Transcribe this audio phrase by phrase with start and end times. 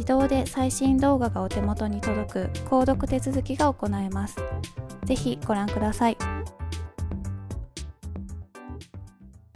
[0.00, 4.36] 自動で最新動画がお手元に届く購読手続きが行えます。
[5.04, 6.16] ぜひご覧ください。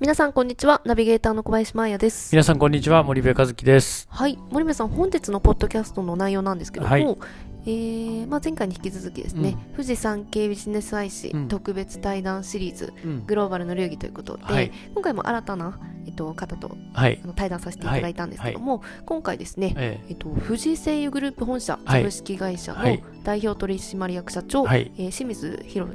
[0.00, 0.80] 皆さんこんにちは。
[0.86, 2.32] ナビゲーターの小林真彩です。
[2.32, 3.02] 皆さんこんにちは。
[3.02, 4.08] 森部和樹です。
[4.10, 4.38] はい。
[4.50, 7.18] 森部さん本日のポッドキャストの内容なんですけれども、はい、
[7.66, 20.12] えーまあ、前回に引き続きですね、うん、富士山系ビジネス愛誌、特別対談シリーズ、うん、グローバルの流儀ということで、はい、今回も新たな、えっと、方と、はい、あの対談させていただいたんですけども、今回ですね、ええ。
[20.12, 25.86] っと、富士製油グループ本社株式会社の代表取締役社長、はい、えー、清水博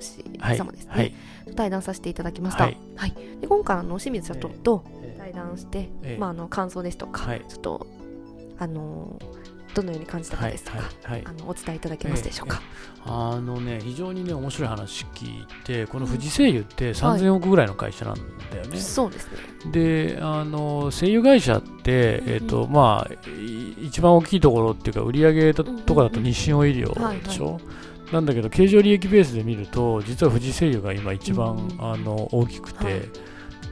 [0.56, 1.14] 様ですね、
[1.56, 2.78] 対談させていただきました、はい。
[3.42, 4.84] で今回あの清水社長と
[5.18, 5.90] 対談して、
[6.20, 7.88] まあ、あの感想ですとか、ちょっと
[8.60, 12.62] あのーどのように感じたかですとか、はいはい、あのお伝えいただけますでしょうか、
[13.06, 18.22] えー、あのね非常にね面白い話聞いてこの富士製油って3000億ぐらいの会社なんだ
[18.58, 19.72] よね、はい、そうですね。
[19.72, 23.16] であの製油会社って、えーとまあ、
[23.82, 27.60] 一番大きいところっていうか売上とかだと日清オイリオでしょ、
[28.12, 32.94] なんだけど経常利益ベースで見ると実は富士製油が今一番、うん、あの大きくて、はい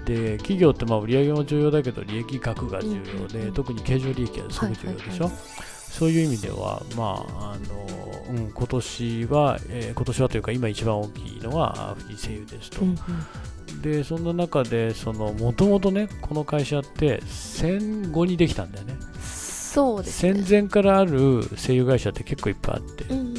[0.05, 5.31] で企業ってまあ売上も重要だけど利益額が重要で、うん、特に経常利益はすごく重要でしょ、
[5.89, 7.87] そういう意味では、まああの
[8.29, 12.81] うん、今年は、えー、今年はというか今一番大きいのは富士製油ですと。
[12.81, 18.95] うんうん、でそんな中でもともとねこの会社って戦後にできたんだよね。
[19.21, 23.32] そうです、ね、戦前からある製油会社って結構いっぱいあって、うんうん、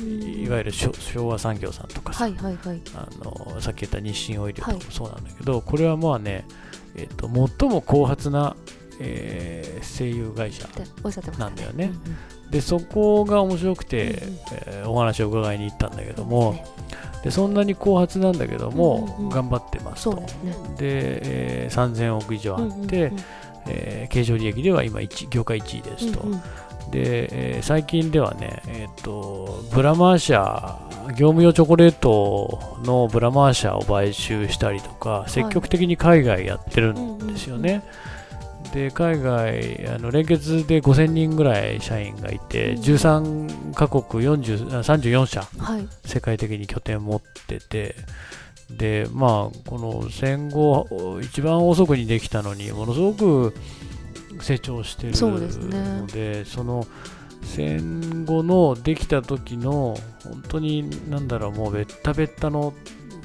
[0.44, 6.46] いわゆる昭和産業さんとかさ、はいはいはい、あのさっき言った日清オイルとかもそうなんだけど、はい、これはまあね、
[6.94, 7.28] えーと、
[7.58, 8.54] 最も後発な、
[9.00, 10.68] えー、声優会社
[11.38, 11.92] なんだよね。
[12.50, 16.64] でそこが面白くて、うんえー、お話を伺いに行ったんだけども、
[17.22, 20.16] でそんなに後発なんだけども、うんうん、頑張ってますと。
[20.16, 20.28] で、ね、
[20.78, 23.24] えー、3000億以上あって、うんうんうん、
[23.66, 25.00] えー、経常利益では今
[25.30, 26.20] 業界1位ですと。
[26.20, 26.42] うんうん
[26.90, 30.78] で、えー、最近ではね、えーと、ブラマー社、
[31.10, 37.82] 業務用チョコレートのブラマー社を買収したりとか、積極的に海外やってるんですよね。
[38.74, 47.94] で海外あの連結で5000人ぐらい社員がいて、うん、13カ国40 34社、はい、世界的に拠点を持ってて
[48.70, 53.54] でまあこの戦後一番遅くにできたのにものすごく
[54.40, 56.86] 成長してるので、ね、その
[57.42, 62.74] 戦後のできた時の本当になんだろうもうべったべったの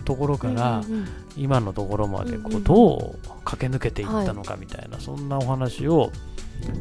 [0.06, 0.82] ところから、
[1.38, 6.12] 今のところまでこうどう駆け抜けていったのかみたいな、そんなお話を、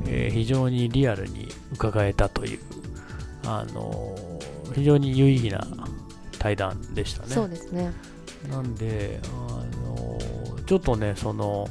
[0.06, 2.58] えー、非常にリアルに伺えたという、
[3.44, 5.66] あのー、非常に有意義な
[6.38, 7.28] 対談でしたね。
[7.28, 7.92] そうですね。
[8.50, 9.28] なんで、あ
[9.76, 11.68] のー、ちょっとねその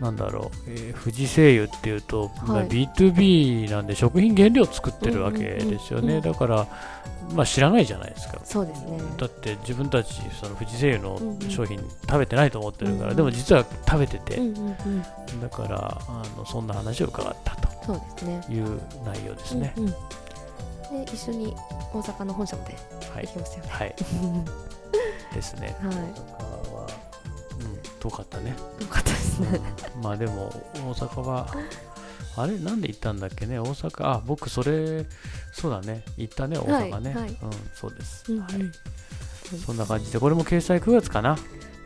[0.00, 6.66] なんだろう、えー、富士製油っていうと、まあ、B2B なんで食品原料作ってるわけですよね、だから、
[7.32, 8.40] まあ、知らないじゃないですか。
[8.44, 8.98] そうですね。
[9.16, 14.40] だって自分たちその富士製油の商品食べてないと思ってるから、でも実は食べてて、
[15.40, 18.46] だからあのそんな話を伺ったとそうですね。
[18.48, 19.74] いう内容ですね。
[19.76, 21.54] うんうん、で一緒に
[21.92, 22.76] 大阪の本社まで
[23.22, 23.70] 行きましたよね。
[23.70, 25.76] はい、はい、ですね。
[25.80, 25.94] はい、
[28.04, 28.54] 遠かったね。
[28.80, 29.60] 遠かったですね。
[29.96, 31.46] うん、まあでも大阪は
[32.36, 32.58] あれ？
[32.58, 33.58] なんで行ったんだっけね？
[33.58, 35.06] 大阪あ僕それ
[35.52, 36.04] そうだね。
[36.18, 37.38] 行ったね大阪ね、はいはい、うん
[37.72, 38.52] そうです、うんうん、はい。
[39.64, 41.38] そんな感じでこれも掲載9月かな？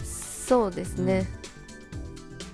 [0.04, 1.28] そうですね、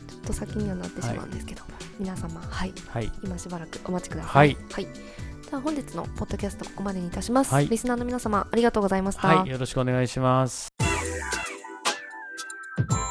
[0.08, 4.32] うん、ちょっと先にはなってしまうんですけど、はい、皆様、はい、はい、今しばらくお待ちください。
[4.32, 4.56] はい。
[4.72, 4.90] はい、で
[5.52, 7.54] は本日のポッドキャストここまでにいたします。
[7.54, 9.28] はい、リスナーの皆様ありがとうございました。
[9.28, 10.68] はい、よろしくお願いします。